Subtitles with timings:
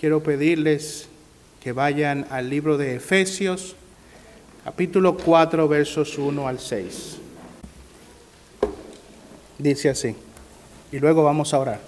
[0.00, 1.10] quiero pedirles
[1.62, 3.76] que vayan al libro de Efesios,
[4.64, 7.18] capítulo 4, versos 1 al 6.
[9.58, 10.16] Dice así,
[10.90, 11.80] y luego vamos a orar.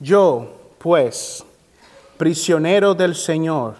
[0.00, 1.44] Yo, pues,
[2.16, 3.74] prisionero del Señor,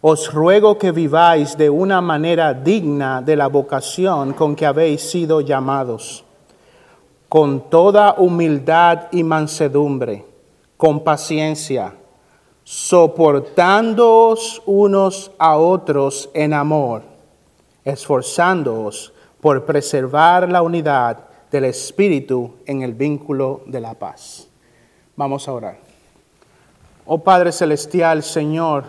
[0.00, 5.40] os ruego que viváis de una manera digna de la vocación con que habéis sido
[5.40, 6.24] llamados,
[7.28, 10.28] con toda humildad y mansedumbre,
[10.78, 11.92] con paciencia,
[12.62, 17.02] soportándoos unos a otros en amor,
[17.84, 24.46] esforzándoos por preservar la unidad del Espíritu en el vínculo de la paz.
[25.16, 25.78] Vamos a orar.
[27.06, 28.84] Oh Padre Celestial, Señor,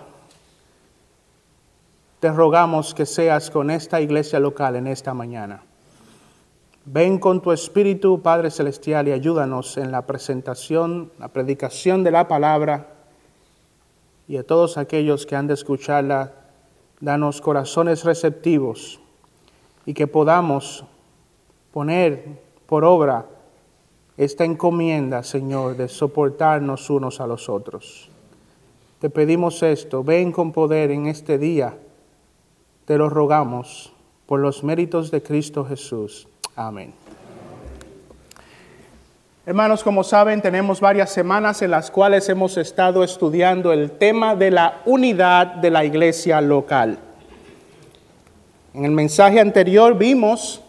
[2.20, 5.64] te rogamos que seas con esta iglesia local en esta mañana.
[6.86, 12.28] Ven con tu Espíritu, Padre Celestial, y ayúdanos en la presentación, la predicación de la
[12.28, 12.96] palabra
[14.28, 16.34] y a todos aquellos que han de escucharla,
[17.00, 19.00] danos corazones receptivos
[19.86, 20.86] y que podamos
[21.72, 23.26] poner por obra
[24.18, 28.10] esta encomienda, Señor, de soportarnos unos a los otros.
[29.00, 31.78] Te pedimos esto, ven con poder en este día
[32.90, 33.94] te lo rogamos
[34.26, 36.28] por los méritos de Cristo Jesús.
[36.60, 36.94] Amén.
[39.46, 44.52] Hermanos, como saben, tenemos varias semanas en las cuales hemos estado estudiando el tema de
[44.52, 47.00] la unidad de la iglesia local.
[48.74, 50.60] En el mensaje anterior vimos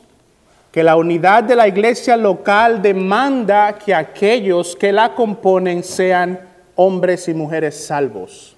[0.71, 6.39] que la unidad de la iglesia local demanda que aquellos que la componen sean
[6.77, 8.55] hombres y mujeres salvos.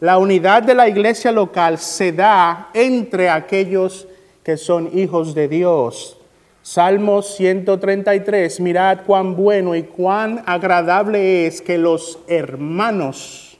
[0.00, 4.06] La unidad de la iglesia local se da entre aquellos
[4.44, 6.18] que son hijos de Dios.
[6.62, 13.58] Salmos 133, mirad cuán bueno y cuán agradable es que los hermanos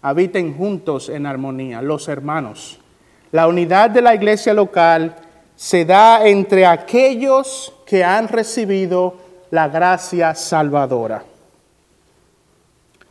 [0.00, 2.80] habiten juntos en armonía, los hermanos.
[3.30, 5.16] La unidad de la iglesia local
[5.54, 9.16] se da entre aquellos que han recibido
[9.50, 11.24] la gracia salvadora.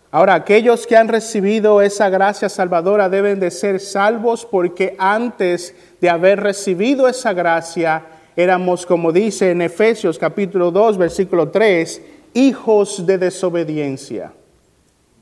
[0.10, 6.10] Ahora, aquellos que han recibido esa gracia salvadora deben de ser salvos porque antes de
[6.10, 8.04] haber recibido esa gracia
[8.36, 12.02] éramos, como dice en Efesios capítulo 2, versículo 3,
[12.34, 14.34] hijos de desobediencia,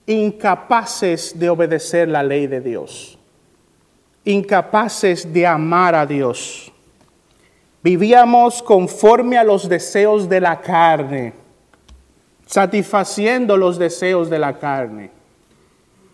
[0.06, 3.18] incapaces de obedecer la ley de Dios,
[4.24, 6.72] incapaces de amar a Dios.
[7.84, 11.42] Vivíamos conforme a los deseos de la carne
[12.52, 15.10] satisfaciendo los deseos de la carne.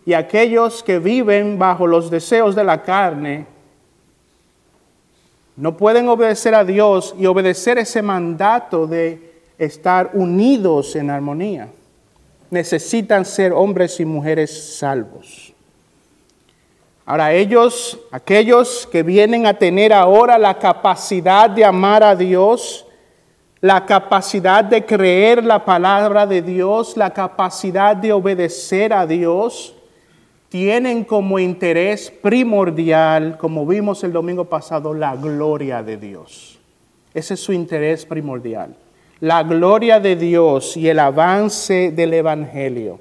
[0.06, 3.46] Y aquellos que viven bajo los deseos de la carne
[5.58, 11.68] no pueden obedecer a Dios y obedecer ese mandato de estar unidos en armonía.
[12.48, 15.52] Necesitan ser hombres y mujeres salvos.
[17.04, 22.86] Ahora ellos, aquellos que vienen a tener ahora la capacidad de amar a Dios,
[23.60, 29.74] la capacidad de creer la palabra de Dios, la capacidad de obedecer a Dios,
[30.48, 36.58] tienen como interés primordial, como vimos el domingo pasado, la gloria de Dios.
[37.12, 38.74] Ese es su interés primordial.
[39.20, 43.00] La gloria de Dios y el avance del Evangelio.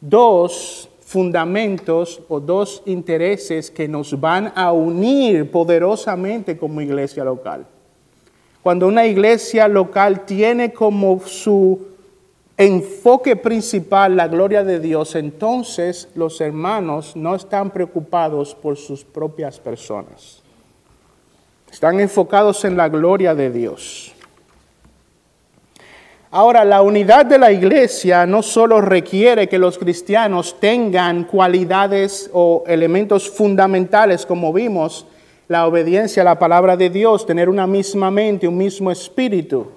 [0.00, 7.66] Dos fundamentos o dos intereses que nos van a unir poderosamente como iglesia local.
[8.62, 11.93] Cuando una iglesia local tiene como su
[12.56, 19.58] enfoque principal la gloria de Dios, entonces los hermanos no están preocupados por sus propias
[19.58, 20.42] personas.
[21.70, 24.12] Están enfocados en la gloria de Dios.
[26.30, 32.64] Ahora, la unidad de la iglesia no solo requiere que los cristianos tengan cualidades o
[32.66, 35.06] elementos fundamentales, como vimos,
[35.46, 39.68] la obediencia a la palabra de Dios, tener una misma mente, un mismo espíritu,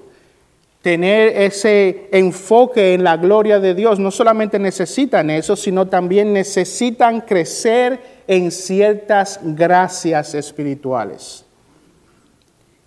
[0.88, 4.00] tener ese enfoque en la gloria de Dios.
[4.00, 11.44] No solamente necesitan eso, sino también necesitan crecer en ciertas gracias espirituales.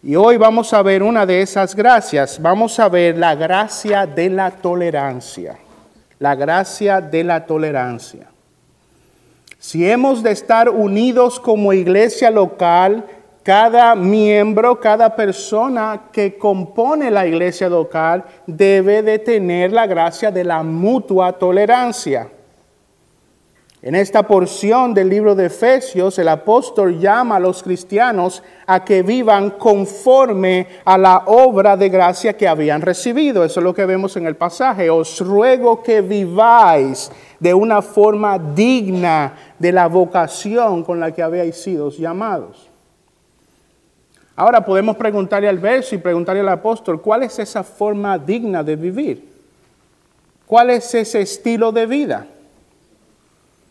[0.02, 2.40] Y hoy vamos a ver una de esas gracias.
[2.40, 5.58] Vamos a ver la gracia de la tolerancia.
[6.19, 8.28] La gracia de la tolerancia.
[9.58, 13.04] Si hemos de estar unidos como iglesia local,
[13.42, 20.44] cada miembro, cada persona que compone la iglesia local debe de tener la gracia de
[20.44, 22.28] la mutua tolerancia.
[23.82, 29.02] En esta porción del libro de Efesios, el apóstol llama a los cristianos a que
[29.02, 33.42] vivan conforme a la obra de gracia que habían recibido.
[33.42, 34.90] Eso es lo que vemos en el pasaje.
[34.90, 41.56] Os ruego que viváis de una forma digna de la vocación con la que habéis
[41.56, 42.69] sido llamados.
[44.36, 48.76] Ahora podemos preguntarle al verso y preguntarle al apóstol, ¿cuál es esa forma digna de
[48.76, 49.28] vivir?
[50.46, 52.26] ¿Cuál es ese estilo de vida?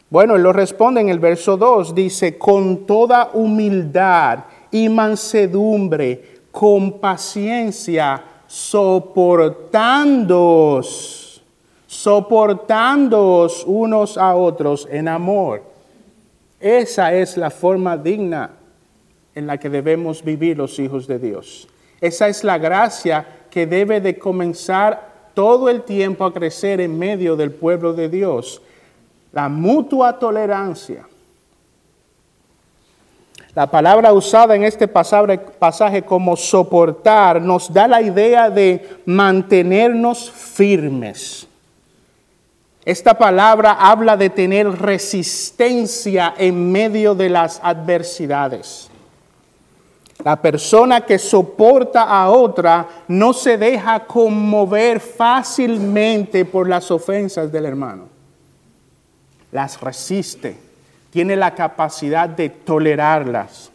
[0.10, 4.40] Bueno, él lo responde en el verso 2, dice, con toda humildad
[4.72, 11.44] y mansedumbre, con paciencia, soportándoos,
[11.86, 15.62] soportándoos unos a otros en amor.
[16.60, 18.50] Esa es la forma digna
[19.36, 21.68] en la que debemos vivir los hijos de Dios.
[22.02, 27.36] Esa es la gracia que debe de comenzar todo el tiempo a crecer en medio
[27.36, 28.62] del pueblo de Dios
[29.32, 31.06] la mutua tolerancia.
[33.56, 41.48] La palabra usada en este pasaje como soportar nos da la idea de mantenernos firmes.
[42.86, 48.89] Esta palabra habla de tener resistencia en medio de las adversidades.
[50.24, 57.66] La persona que soporta a otra no se deja conmover fácilmente por las ofensas del
[57.66, 58.20] hermano
[59.52, 60.58] las resiste,
[61.10, 63.72] tiene la capacidad de tolerarlas.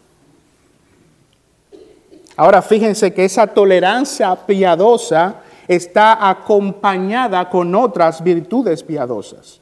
[2.36, 5.36] Ahora fíjense que esa tolerancia piadosa
[5.66, 9.60] está acompañada con otras virtudes piadosas.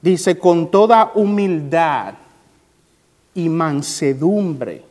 [0.00, 2.14] Dice, con toda humildad
[3.34, 4.84] y mansedumbre,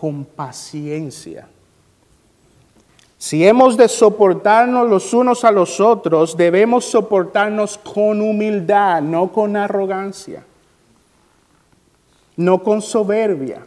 [0.00, 1.46] con paciencia.
[3.18, 9.58] Si hemos de soportarnos los unos a los otros, debemos soportarnos con humildad, no con
[9.58, 10.42] arrogancia,
[12.34, 13.66] no con soberbia.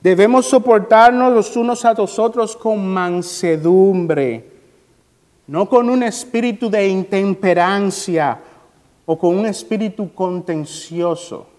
[0.00, 4.48] Debemos soportarnos los unos a los otros con mansedumbre,
[5.48, 8.38] no con un espíritu de intemperancia
[9.04, 11.49] o con un espíritu contencioso.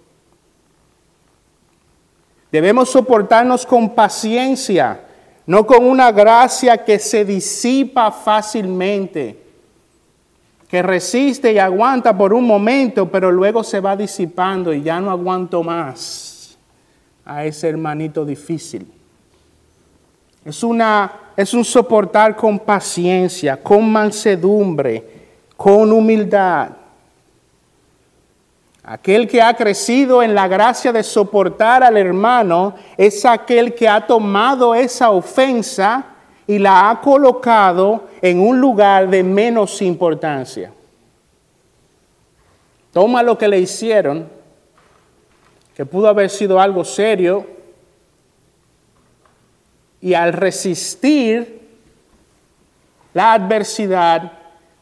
[2.51, 5.05] Debemos soportarnos con paciencia
[5.45, 9.37] no con una gracia que se disipa fácilmente,
[10.67, 15.11] que resiste y aguanta por un momento, pero luego se va disipando y ya no
[15.11, 16.57] aguanto más
[17.25, 18.89] a ese hermanito difícil.
[20.45, 25.03] Es, una, es un soportar con paciencia, con mansedumbre,
[25.57, 26.69] con humildad.
[28.83, 34.07] Aquel que ha crecido en la gracia de soportar al hermano es aquel que ha
[34.07, 36.05] tomado esa ofensa
[36.47, 40.73] y la ha colocado en un lugar de menos importancia.
[42.91, 44.27] Toma lo que le hicieron,
[45.75, 47.45] que pudo haber sido algo serio,
[50.01, 51.61] y al resistir
[53.13, 54.40] la adversidad,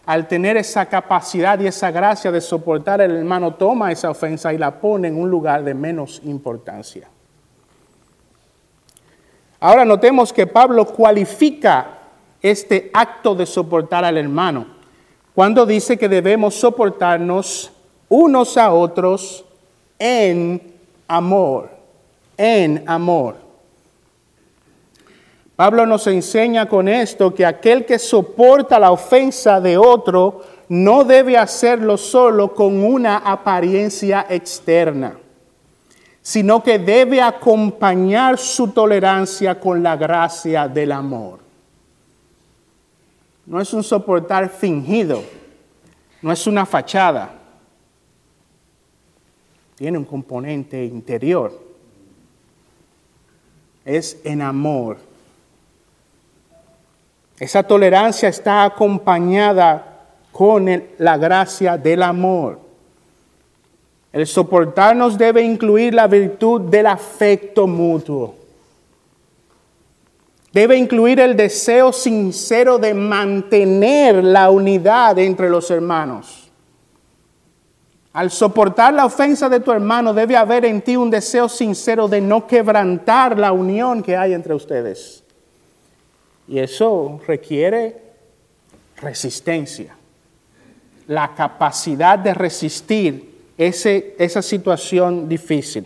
[0.09, 4.57] al tener esa capacidad y esa gracia de soportar el hermano, toma esa ofensa y
[4.57, 7.07] la pone en un lugar de menos importancia.
[9.59, 11.99] Ahora notemos que Pablo cualifica
[12.41, 14.65] este acto de soportar al hermano
[15.35, 17.71] cuando dice que debemos soportarnos
[18.09, 19.45] unos a otros
[19.99, 20.73] en
[21.07, 21.69] amor,
[22.35, 23.35] en amor.
[25.59, 31.37] Pablo nos enseña con esto que aquel que soporta la ofensa de otro no debe
[31.37, 35.19] hacerlo solo con una apariencia externa,
[36.21, 41.39] sino que debe acompañar su tolerancia con la gracia del amor.
[43.45, 45.21] No es un soportar fingido,
[46.21, 47.33] no es una fachada,
[49.75, 51.51] tiene un componente interior,
[53.83, 55.08] es en amor
[57.39, 62.59] esa tolerancia está acompañada con la gracia del amor.
[64.11, 68.35] El soportarnos debe incluir la virtud del afecto mutuo.
[70.51, 76.49] Debe incluir el deseo sincero de mantener la unidad entre los hermanos.
[78.11, 82.19] Al soportar la ofensa de tu hermano debe haber en ti un deseo sincero de
[82.19, 85.23] no quebrantar la unión que hay entre ustedes.
[86.49, 87.95] Y eso requiere
[88.97, 89.95] resistencia,
[91.07, 95.85] la capacidad de resistir ese, esa situación difícil.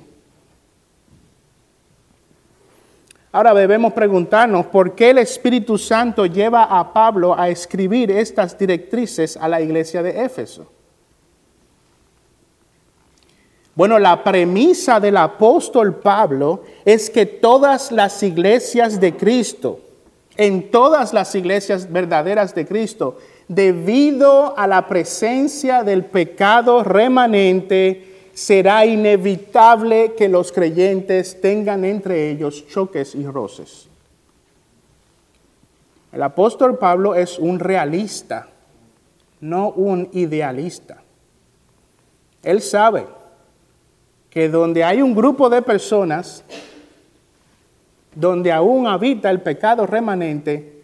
[3.33, 9.35] Ahora debemos preguntarnos por qué el Espíritu Santo lleva a Pablo a escribir estas directrices
[9.35, 10.71] a la iglesia de Éfeso.
[13.75, 19.79] Bueno, la premisa del apóstol Pablo es que todas las iglesias de Cristo,
[20.37, 28.85] en todas las iglesias verdaderas de Cristo, debido a la presencia del pecado remanente, será
[28.85, 33.87] inevitable que los creyentes tengan entre ellos choques y roces.
[36.11, 38.47] El apóstol Pablo es un realista,
[39.41, 41.01] no un idealista.
[42.43, 43.05] Él sabe
[44.29, 46.43] que donde hay un grupo de personas,
[48.15, 50.83] donde aún habita el pecado remanente,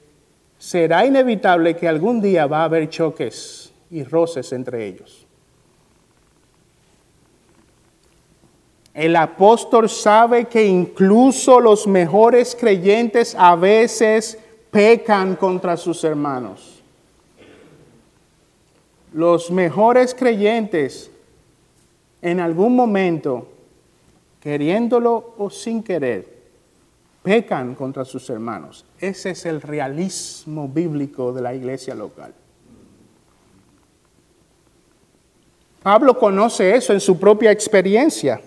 [0.57, 5.25] será inevitable que algún día va a haber choques y roces entre ellos.
[8.93, 14.37] El apóstol sabe que incluso los mejores creyentes a veces
[14.71, 16.81] pecan contra sus hermanos.
[19.13, 21.09] Los mejores creyentes
[22.21, 23.47] en algún momento,
[24.41, 26.38] queriéndolo o sin querer,
[27.21, 28.85] pecan contra sus hermanos.
[28.99, 32.33] Ese es el realismo bíblico de la iglesia local.
[35.81, 38.41] Pablo conoce eso en su propia experiencia.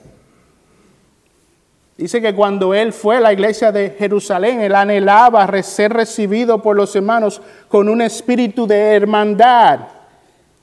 [1.96, 6.76] Dice que cuando él fue a la iglesia de Jerusalén, él anhelaba ser recibido por
[6.76, 9.80] los hermanos con un espíritu de hermandad,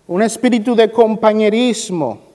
[0.08, 2.29] un espíritu de compañerismo.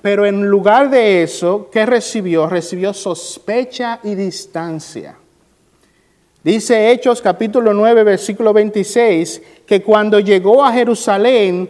[0.00, 2.46] Pero en lugar de eso, ¿qué recibió?
[2.46, 5.16] Recibió sospecha y distancia.
[6.44, 11.68] Dice Hechos capítulo 9, versículo 26, que cuando llegó a Jerusalén,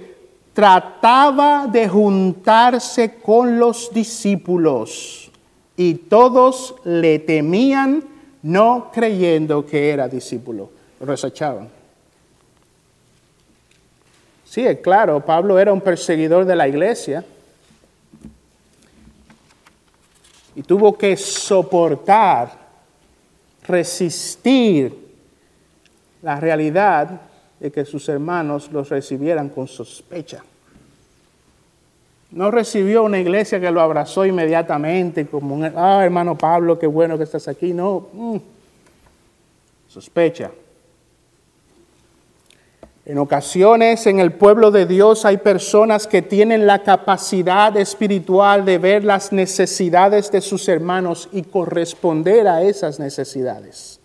[0.53, 5.31] trataba de juntarse con los discípulos
[5.77, 8.05] y todos le temían,
[8.43, 10.71] no creyendo que era discípulo.
[11.01, 11.69] Lo rechazaban.
[14.45, 17.25] Sí, es claro, Pablo era un perseguidor de la iglesia
[20.59, 22.51] y tuvo que soportar,
[23.65, 24.93] resistir
[26.21, 27.21] la realidad
[27.61, 30.43] de que sus hermanos los recibieran con sospecha.
[32.33, 37.17] No recibió una iglesia que lo abrazó inmediatamente como un, ah, hermano Pablo, qué bueno
[37.17, 37.73] que estás aquí.
[37.73, 38.37] No, mm.
[39.87, 40.51] sospecha.
[43.09, 48.77] En ocasiones en el pueblo de Dios hay personas que tienen la capacidad espiritual de
[48.77, 53.99] ver las necesidades de sus hermanos y corresponder a esas necesidades.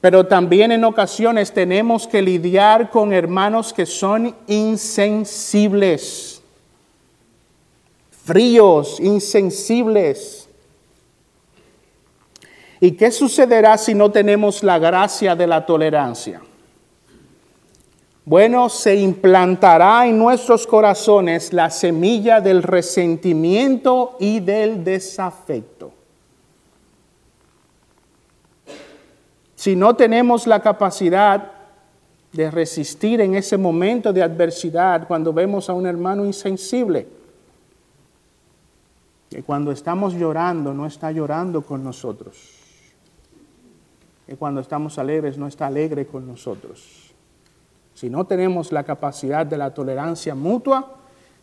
[0.00, 6.42] Pero también en ocasiones tenemos que lidiar con hermanos que son insensibles,
[8.24, 10.48] fríos, insensibles.
[12.80, 16.40] ¿Y qué sucederá si no tenemos la gracia de la tolerancia?
[18.28, 25.92] Bueno, se implantará en nuestros corazones la semilla del resentimiento y del desafecto.
[29.54, 31.52] Si no tenemos la capacidad
[32.32, 37.06] de resistir en ese momento de adversidad cuando vemos a un hermano insensible,
[39.30, 42.36] que cuando estamos llorando no está llorando con nosotros,
[44.26, 47.05] que cuando estamos alegres no está alegre con nosotros
[47.96, 50.96] si no tenemos la capacidad de la tolerancia mutua,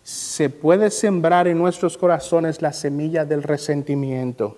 [0.03, 4.57] se puede sembrar en nuestros corazones la semilla del resentimiento.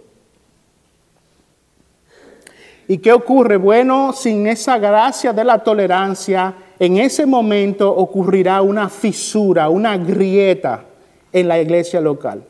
[2.90, 3.56] ¿Y qué ocurre?
[3.56, 10.84] Bueno, sin esa gracia de la tolerancia, en ese momento ocurrirá una fisura, una grieta
[11.32, 12.44] en la iglesia local.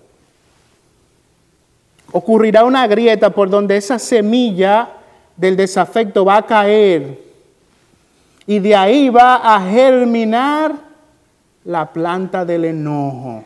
[2.12, 4.90] Ocurrirá una grieta por donde esa semilla
[5.38, 7.25] del desafecto va a caer
[8.48, 10.74] y de ahí va a germinar
[11.64, 13.44] la planta del enojo.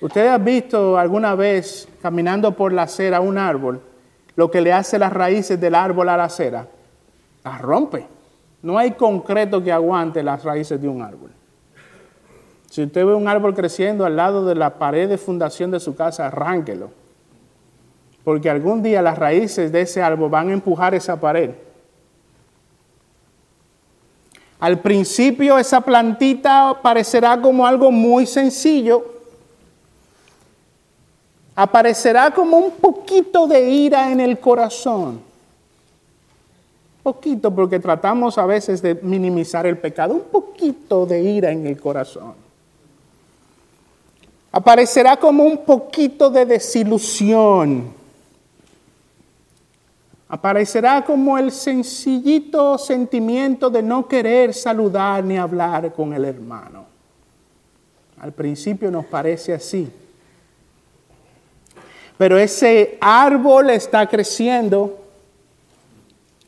[0.00, 3.80] ¿Usted ha visto alguna vez caminando por la acera un árbol
[4.34, 6.66] lo que le hace las raíces del árbol a la acera?
[7.44, 8.06] Las rompe.
[8.62, 11.30] No hay concreto que aguante las raíces de un árbol.
[12.70, 15.94] Si usted ve un árbol creciendo al lado de la pared de fundación de su
[15.94, 16.90] casa, arránquelo.
[18.24, 21.50] Porque algún día las raíces de ese árbol van a empujar esa pared
[24.62, 29.04] al principio esa plantita parecerá como algo muy sencillo.
[31.56, 35.20] Aparecerá como un poquito de ira en el corazón.
[37.02, 40.14] Poquito, porque tratamos a veces de minimizar el pecado.
[40.14, 42.34] Un poquito de ira en el corazón.
[44.52, 48.01] Aparecerá como un poquito de desilusión
[50.32, 56.86] aparecerá como el sencillito sentimiento de no querer saludar ni hablar con el hermano.
[58.18, 59.92] Al principio nos parece así.
[62.16, 65.00] Pero ese árbol está creciendo,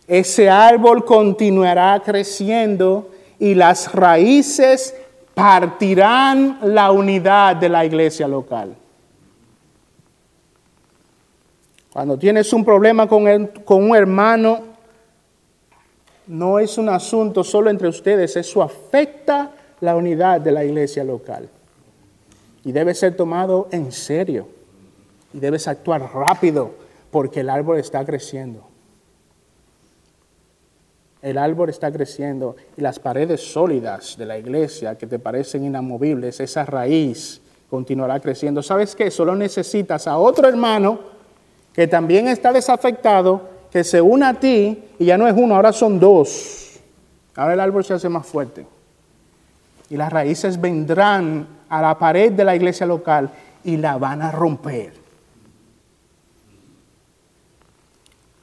[0.09, 4.95] ese árbol continuará creciendo y las raíces
[5.35, 8.77] partirán la unidad de la iglesia local.
[11.95, 14.63] Cuando tienes un problema con, un hermano,
[16.27, 21.49] no es un asunto solo entre ustedes, eso afecta la unidad de la iglesia local.
[22.65, 24.49] Y debe ser tomado en serio.
[25.33, 26.73] Y debes actuar rápido
[27.13, 28.67] porque el árbol está creciendo.
[31.23, 36.41] El árbol está creciendo y las paredes sólidas de la iglesia que te parecen inamovibles,
[36.41, 38.65] esa raíz continuará creciendo.
[38.65, 39.13] ¿Sabes qué?
[39.13, 41.14] Solo necesitas a otro hermano
[41.75, 45.73] que también está desafectado, que se una a ti y ya no es uno, ahora
[45.73, 46.79] son dos.
[47.35, 48.65] Ahora el árbol se hace más fuerte.
[49.91, 53.31] Y las raíces vendrán a la pared de la iglesia local
[53.65, 54.93] y la van a romper.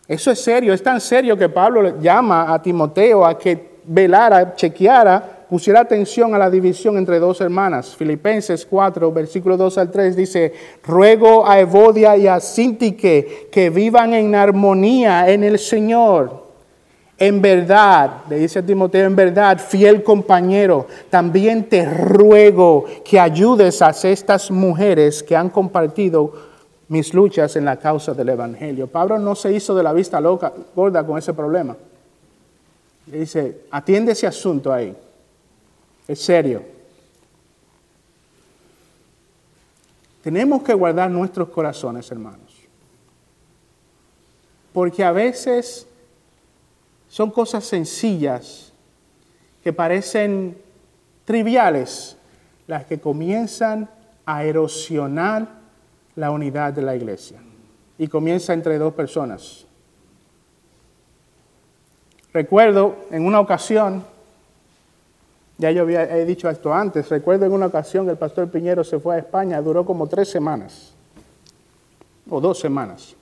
[0.08, 5.31] Eso es serio, es tan serio que Pablo llama a Timoteo a que velara, chequeara,
[5.52, 7.94] pusiera atención a la división entre dos hermanas.
[7.94, 14.14] Filipenses 4, versículo 2 al 3 dice, ruego a Evodia y a Sintique que vivan
[14.14, 16.46] en armonía en el Señor.
[17.18, 23.82] En verdad, le dice a Timoteo, en verdad, fiel compañero, también te ruego que ayudes
[23.82, 26.32] a estas mujeres que han compartido
[26.88, 28.88] mis luchas en la causa del Evangelio.
[28.88, 31.76] Pablo no se hizo de la vista loca, gorda con ese problema.
[33.08, 34.96] Le dice, atiende ese asunto ahí.
[36.08, 36.64] Es serio.
[40.24, 42.56] Tenemos que guardar nuestros corazones, hermanos.
[44.74, 45.88] Porque a veces
[47.10, 48.72] son cosas sencillas
[49.64, 50.58] que parecen
[51.26, 52.18] triviales
[52.68, 53.90] las que comienzan
[54.26, 55.48] a erosionar
[56.16, 57.42] la unidad de la iglesia.
[57.98, 59.66] Y comienza entre dos personas.
[62.34, 64.06] Recuerdo en una ocasión,
[65.62, 68.84] ya yo había he dicho esto antes, recuerdo en una ocasión que el pastor Piñero
[68.84, 70.96] se fue a España, duró como tres semanas,
[72.28, 73.16] o dos semanas.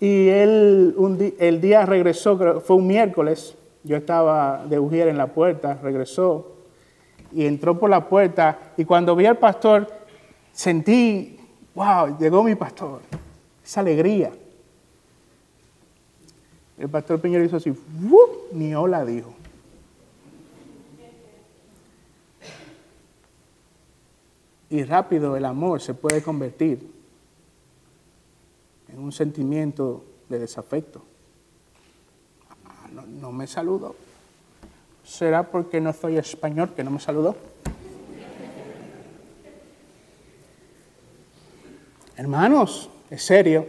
[0.00, 0.94] Y él
[1.38, 6.52] el día regresó, fue un miércoles, yo estaba de Ujier en la puerta, regresó
[7.30, 9.86] y entró por la puerta y cuando vi al pastor
[10.52, 11.38] sentí,
[11.74, 13.02] wow, llegó mi pastor,
[13.62, 14.32] esa alegría.
[16.78, 17.74] El pastor Piñero hizo así,
[18.52, 19.43] ni hola dijo.
[24.74, 26.90] Y rápido el amor se puede convertir
[28.92, 31.00] en un sentimiento de desafecto.
[32.66, 33.94] Ah, no, me saludó.
[35.04, 37.36] ¿Será porque no soy español que no me saludó?
[42.16, 43.64] Hermanos, es serio.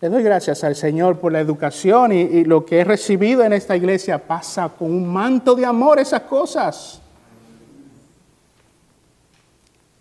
[0.00, 3.76] Le doy gracias al Señor por la educación y, lo que he recibido en esta
[3.76, 7.02] iglesia pasa con un manto de amor esas cosas.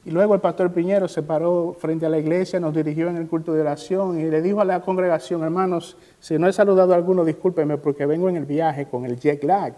[0.06, 3.28] Y luego el pastor Piñero se paró frente a la iglesia, nos dirigió en el
[3.28, 6.96] culto de oración y le dijo a la congregación, hermanos, si no he saludado a
[6.96, 9.74] alguno, discúlpenme porque vengo en el viaje con el jet lag.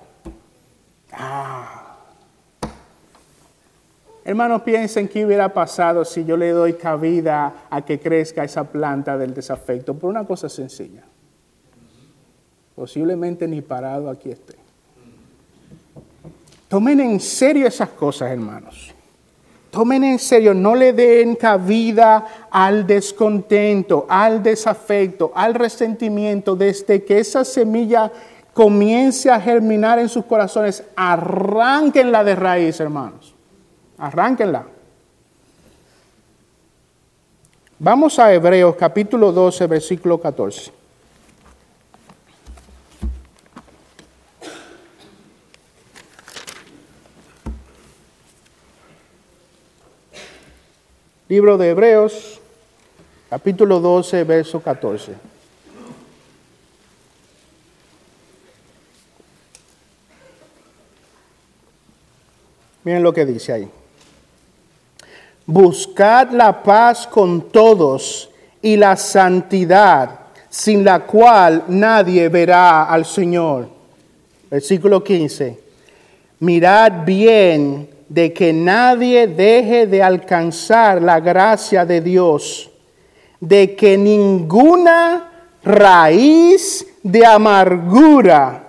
[1.13, 1.87] Ah,
[4.27, 9.17] Hermanos, piensen qué hubiera pasado si yo le doy cabida a que crezca esa planta
[9.17, 11.05] del desafecto por una cosa sencilla.
[12.75, 14.55] Posiblemente ni parado aquí esté.
[16.67, 18.93] Tomen en serio esas cosas, hermanos.
[19.77, 26.55] Tomen en serio, no le den cabida al descontento, al desafecto, al resentimiento.
[26.55, 28.11] Desde que esa semilla
[28.55, 33.35] comience a germinar en sus corazones, arránquenla de raíz, hermanos.
[33.99, 34.65] Arránquenla.
[37.77, 40.76] Vamos a Hebreos capítulo 12, versículo 14.
[51.29, 52.39] Libro de Hebreos,
[53.29, 55.11] capítulo 12, verso 14.
[62.85, 63.69] Miren lo que dice ahí.
[65.45, 68.29] Buscad la paz con todos
[68.61, 73.67] y la santidad, sin la cual nadie verá al Señor.
[74.49, 75.59] Versículo 15.
[76.39, 82.69] Mirad bien de que nadie deje de alcanzar la gracia de Dios,
[83.39, 85.31] de que ninguna
[85.63, 88.63] raíz de amargura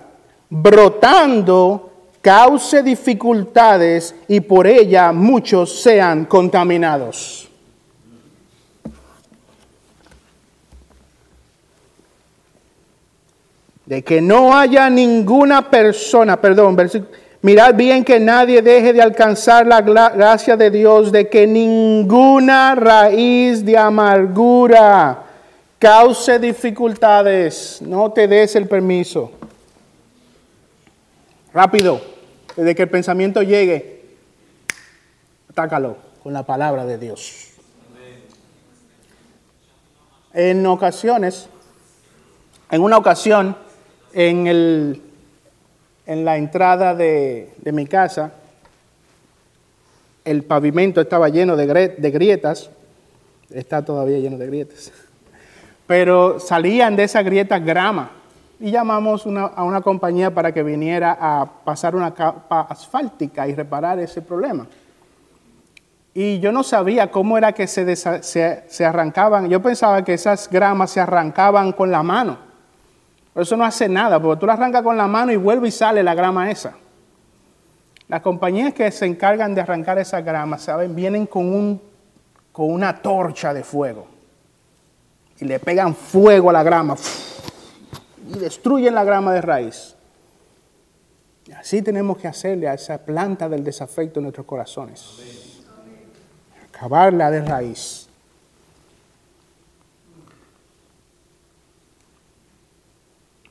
[0.49, 1.89] brotando
[2.21, 7.49] cause dificultades y por ella muchos sean contaminados.
[13.85, 16.75] De que no haya ninguna persona, perdón,
[17.41, 23.63] mirad bien que nadie deje de alcanzar la gracia de Dios, de que ninguna raíz
[23.65, 25.25] de amargura
[25.79, 29.31] cause dificultades, no te des el permiso.
[31.53, 32.01] Rápido,
[32.55, 34.03] desde que el pensamiento llegue,
[35.49, 37.47] atácalo con la palabra de Dios.
[40.33, 41.47] En ocasiones,
[42.69, 43.57] en una ocasión,
[44.13, 45.01] en, el,
[46.09, 48.31] en la entrada de, de mi casa,
[50.25, 51.67] el pavimento estaba lleno de,
[52.11, 52.71] grietas,
[53.51, 54.91] está todavía lleno de grietas,
[55.85, 58.09] pero salían de esa grieta grama
[58.59, 63.99] y llamamos a una compañía para que viniera a pasar una capa asfáltica y reparar
[63.99, 64.65] ese problema.
[66.15, 69.47] Y yo no sabía cómo era que se, se, arrancaban.
[69.47, 72.48] Yo pensaba que esas gramas se arrancaban con la mano.
[73.39, 76.03] Eso no hace nada, porque tú la arrancas con la mano y vuelve y sale
[76.03, 76.75] la grama esa.
[78.07, 80.95] Las compañías que se encargan de arrancar esa grama, ¿saben?
[80.95, 81.81] Vienen con, un,
[82.51, 84.07] con una torcha de fuego.
[85.39, 86.95] Y le pegan fuego a la grama
[88.29, 89.95] y destruyen la grama de raíz.
[91.57, 95.63] Así tenemos que hacerle a esa planta del desafecto en nuestros corazones.
[96.67, 97.98] Acabarla de raíz.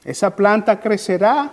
[0.08, 1.52] Esa planta crecerá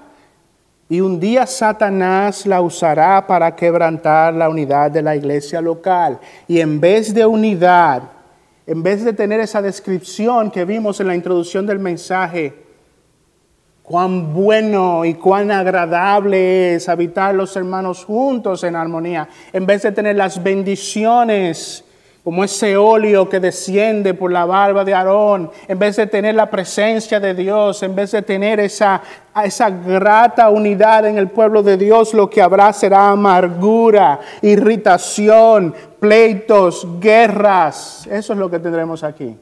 [0.88, 6.22] y un día Satanás la usará para quebrantar la unidad de la iglesia local.
[6.48, 8.04] Y en vez de unidad,
[8.66, 12.54] en vez de tener esa descripción que vimos en la introducción del mensaje,
[13.84, 19.92] cuán bueno y cuán agradable es habitar los hermanos juntos en armonía, en vez de
[19.92, 21.85] tener las bendiciones
[22.26, 26.50] como ese óleo que desciende por la barba de Aarón, en vez de tener la
[26.50, 29.02] presencia de Dios, en vez de tener esa,
[29.46, 36.86] esa grata unidad en el pueblo de Dios, lo que habrá será amargura, irritación, pleitos,
[37.00, 38.06] guerras.
[38.12, 39.38] Eso es lo que tendremos aquí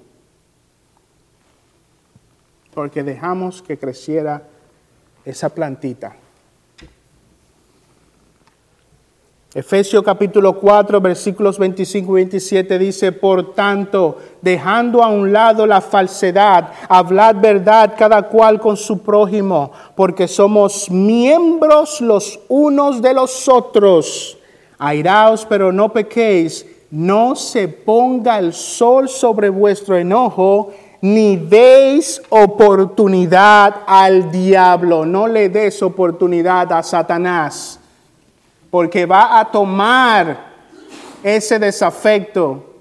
[2.73, 4.43] porque dejamos que creciera
[5.25, 6.15] esa plantita.
[9.55, 15.79] Efesios capítulo 4, versículos 25 y 27 dice, por tanto, dejando a un lado la
[15.79, 23.47] falsedad, hablad verdad cada cual con su prójimo, porque somos miembros los unos de los
[23.47, 24.39] otros.
[24.79, 33.81] Airaos, pero no pequéis, no se ponga el sol sobre vuestro enojo ni deis oportunidad
[33.85, 37.77] al diablo, no le des oportunidad a Satanás,
[38.73, 40.36] porque va a tomar
[41.21, 42.73] ese desafecto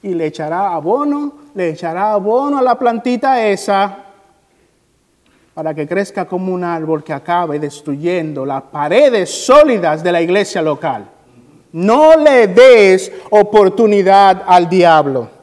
[0.00, 3.98] y le echará abono, le echará abono a la plantita esa
[5.52, 10.62] para que crezca como un árbol que acabe destruyendo las paredes sólidas de la iglesia
[10.62, 11.06] local.
[11.72, 15.37] No le des oportunidad al diablo.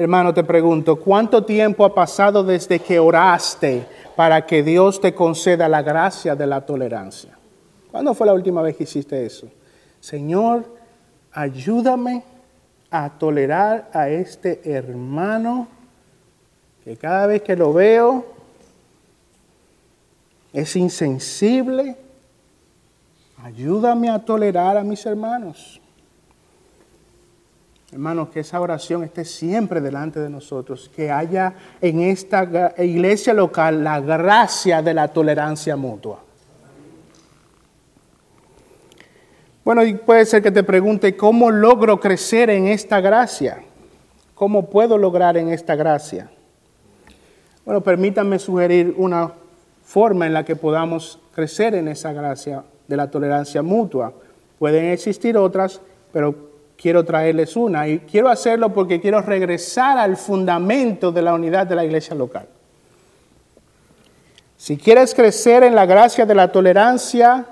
[0.00, 3.84] Hermano, te pregunto, ¿cuánto tiempo ha pasado desde que oraste
[4.14, 7.36] para que Dios te conceda la gracia de la tolerancia?
[7.90, 9.48] ¿Cuándo fue la última vez que hiciste eso?
[9.98, 10.64] Señor,
[11.32, 12.22] ayúdame
[12.92, 15.66] a tolerar a este hermano
[16.84, 18.24] que cada vez que lo veo
[20.52, 21.96] es insensible.
[23.42, 25.80] Ayúdame a tolerar a mis hermanos.
[27.90, 33.82] Hermanos, que esa oración esté siempre delante de nosotros, que haya en esta iglesia local
[33.82, 36.20] la gracia de la tolerancia mutua.
[39.64, 43.62] Bueno, y puede ser que te pregunte, ¿cómo logro crecer en esta gracia?
[44.34, 46.30] ¿Cómo puedo lograr en esta gracia?
[47.64, 49.32] Bueno, permítanme sugerir una
[49.82, 54.12] forma en la que podamos crecer en esa gracia de la tolerancia mutua.
[54.58, 55.80] Pueden existir otras,
[56.12, 56.47] pero
[56.80, 61.74] quiero traerles una y quiero hacerlo porque quiero regresar al fundamento de la unidad de
[61.74, 62.48] la iglesia local.
[64.56, 67.46] Si quieres crecer en la gracia de la tolerancia,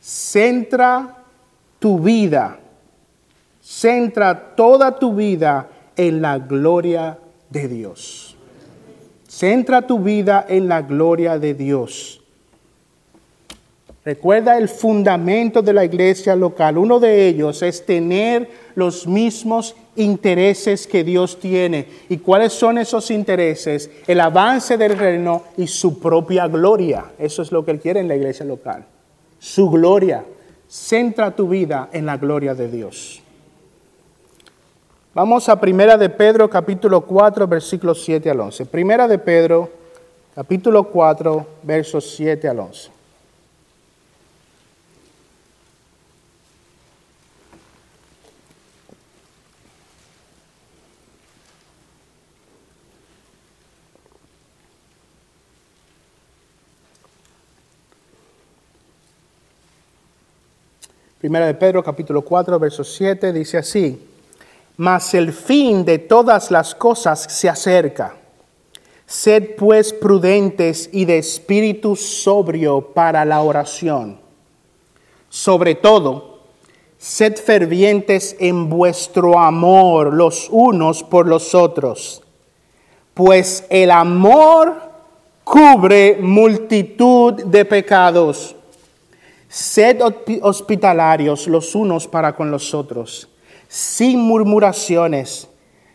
[0.00, 1.16] centra
[1.78, 2.58] tu vida,
[3.60, 7.18] centra toda tu vida en la gloria
[7.50, 8.36] de Dios.
[9.28, 12.22] Centra tu vida en la gloria de Dios.
[14.06, 16.78] Recuerda el fundamento de la iglesia local.
[16.78, 21.88] Uno de ellos es tener los mismos intereses que Dios tiene.
[22.08, 23.90] ¿Y cuáles son esos intereses?
[24.06, 27.06] El avance del reino y su propia gloria.
[27.18, 28.86] Eso es lo que Él quiere en la iglesia local.
[29.40, 30.24] Su gloria.
[30.68, 33.20] Centra tu vida en la gloria de Dios.
[35.14, 38.66] Vamos a Primera de Pedro capítulo 4 versículos 7 al 11.
[38.66, 39.68] Primera de Pedro
[40.32, 42.95] capítulo 4 versos 7 al 11.
[61.26, 64.00] Primera de Pedro capítulo 4, verso 7 dice así,
[64.76, 68.14] mas el fin de todas las cosas se acerca.
[69.06, 74.20] Sed pues prudentes y de espíritu sobrio para la oración.
[75.28, 76.42] Sobre todo,
[76.96, 82.22] sed fervientes en vuestro amor los unos por los otros,
[83.14, 84.76] pues el amor
[85.42, 88.54] cubre multitud de pecados.
[89.56, 90.02] Sed
[90.42, 93.30] hospitalarios los unos para con los otros,
[93.68, 95.48] sin murmuraciones.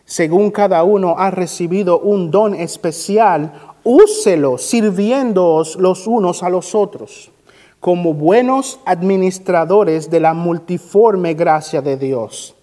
[0.04, 3.52] Según cada uno ha recibido un don especial,
[3.84, 7.30] úselo sirviéndoos los unos a los otros,
[7.78, 12.56] como buenos administradores de la multiforme gracia de Dios.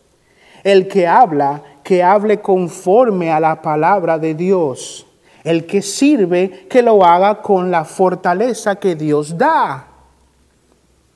[0.66, 5.08] El que habla, que hable conforme a la palabra de Dios.
[5.46, 9.89] El que sirve, que lo haga con la fortaleza que Dios da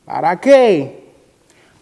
[0.06, 1.04] ¿Para qué?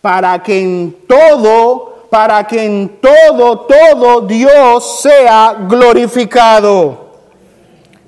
[0.01, 7.09] Para que en todo, para que en todo, todo Dios sea glorificado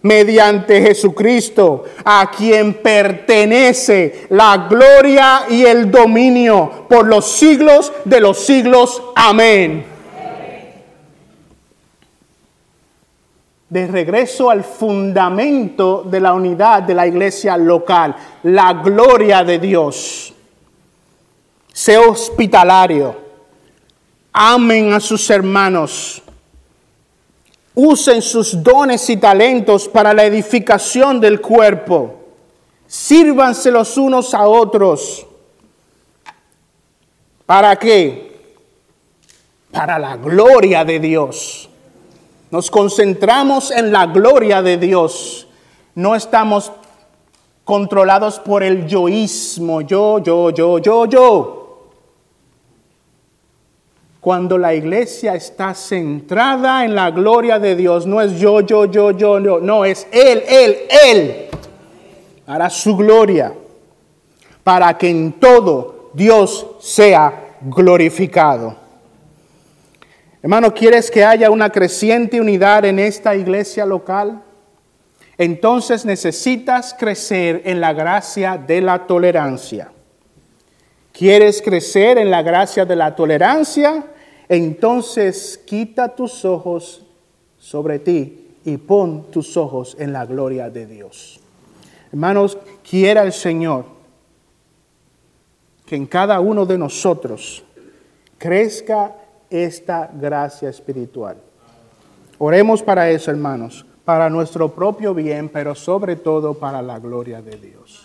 [0.03, 8.45] mediante Jesucristo, a quien pertenece la gloria y el dominio por los siglos de los
[8.45, 9.01] siglos.
[9.15, 9.92] Amén.
[13.73, 20.31] De regreso al fundamento de la unidad de la iglesia local, la gloria de Dios.
[21.73, 23.15] Sé hospitalario,
[24.31, 26.21] amen a sus hermanos,
[27.73, 32.13] usen sus dones y talentos para la edificación del cuerpo,
[32.85, 35.25] sírvanse los unos a otros.
[37.47, 38.53] ¿Para qué?
[39.71, 41.71] Para la gloria de Dios.
[42.53, 45.47] Nos concentramos en la gloria de Dios.
[45.95, 46.71] No estamos
[47.63, 51.89] controlados por el yoísmo, yo, yo, yo, yo, yo.
[54.19, 59.09] Cuando la iglesia está centrada en la gloria de Dios, no es yo, yo, yo,
[59.09, 61.47] yo, no, no, es Él, Él, Él,
[62.45, 63.51] para su gloria,
[64.63, 68.82] para que en todo Dios sea glorificado.
[70.43, 74.43] Hermano, ¿quieres que haya una creciente unidad en esta iglesia local?
[75.37, 79.93] Entonces necesitas crecer en la gracia de la tolerancia.
[81.13, 84.05] ¿Quieres crecer en la gracia de la tolerancia?
[84.49, 87.05] Entonces quita tus ojos
[87.57, 91.39] sobre ti y pon tus ojos en la gloria de Dios.
[92.11, 93.85] Hermanos, quiera el Señor
[95.85, 97.63] que en cada uno de nosotros
[98.37, 99.15] crezca
[99.53, 101.37] esta gracia espiritual.
[102.39, 107.57] Oremos para eso, hermanos, para nuestro propio bien, pero sobre todo para la gloria de
[107.57, 108.02] Dios.